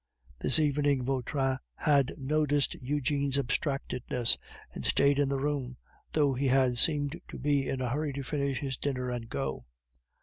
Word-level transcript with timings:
This 0.39 0.57
evening 0.57 1.03
Vautrin 1.05 1.59
had 1.75 2.15
noticed 2.17 2.73
Eugene's 2.81 3.37
abstractedness, 3.37 4.35
and 4.73 4.83
stayed 4.83 5.19
in 5.19 5.29
the 5.29 5.37
room, 5.37 5.77
though 6.13 6.33
he 6.33 6.47
had 6.47 6.79
seemed 6.79 7.21
to 7.27 7.37
be 7.37 7.69
in 7.69 7.81
a 7.81 7.89
hurry 7.89 8.11
to 8.13 8.23
finish 8.23 8.57
his 8.61 8.77
dinner 8.77 9.11
and 9.11 9.29
go. 9.29 9.67